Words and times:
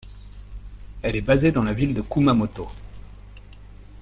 Elle 1.03 1.15
est 1.15 1.21
basée 1.21 1.51
dans 1.51 1.61
la 1.61 1.73
ville 1.75 1.93
de 1.93 2.01
Kumamoto. 2.01 2.67